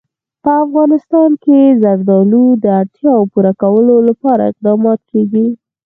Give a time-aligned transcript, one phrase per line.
[0.43, 5.47] په افغانستان کې د زردالو د اړتیاوو پوره کولو لپاره اقدامات کېږي.